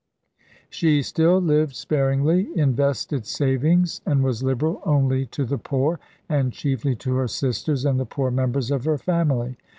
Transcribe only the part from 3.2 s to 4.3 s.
savings, and